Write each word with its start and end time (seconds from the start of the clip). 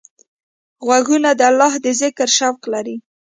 غوږونه 0.85 1.29
د 1.39 1.41
الله 1.49 1.73
د 1.83 1.85
ذکر 2.01 2.27
شوق 2.37 2.61
لري 2.73 2.95